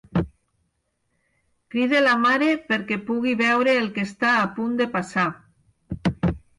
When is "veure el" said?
3.45-3.93